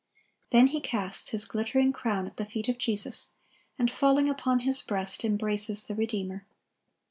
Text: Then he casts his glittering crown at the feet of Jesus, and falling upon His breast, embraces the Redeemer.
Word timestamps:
Then 0.49 0.65
he 0.65 0.81
casts 0.81 1.29
his 1.29 1.45
glittering 1.45 1.93
crown 1.93 2.25
at 2.25 2.37
the 2.37 2.45
feet 2.47 2.67
of 2.67 2.79
Jesus, 2.79 3.33
and 3.77 3.91
falling 3.91 4.31
upon 4.31 4.61
His 4.61 4.81
breast, 4.81 5.23
embraces 5.23 5.85
the 5.85 5.93
Redeemer. 5.93 6.47